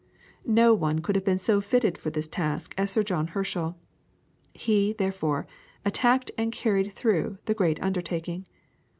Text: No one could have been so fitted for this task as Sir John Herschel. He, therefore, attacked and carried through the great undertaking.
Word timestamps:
No 0.47 0.73
one 0.73 0.97
could 0.97 1.13
have 1.15 1.23
been 1.23 1.37
so 1.37 1.61
fitted 1.61 1.95
for 1.95 2.09
this 2.09 2.27
task 2.27 2.73
as 2.75 2.89
Sir 2.89 3.03
John 3.03 3.27
Herschel. 3.27 3.77
He, 4.51 4.93
therefore, 4.93 5.45
attacked 5.85 6.31
and 6.39 6.51
carried 6.51 6.91
through 6.93 7.37
the 7.45 7.53
great 7.53 7.79
undertaking. 7.83 8.47